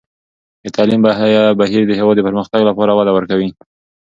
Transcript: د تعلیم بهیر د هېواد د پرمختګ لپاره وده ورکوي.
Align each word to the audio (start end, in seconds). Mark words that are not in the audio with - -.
د 0.63 0.65
تعلیم 0.75 0.99
بهیر 1.59 1.83
د 1.87 1.91
هېواد 1.99 2.15
د 2.17 2.21
پرمختګ 2.27 2.61
لپاره 2.69 2.91
وده 2.93 3.11
ورکوي. 3.13 3.49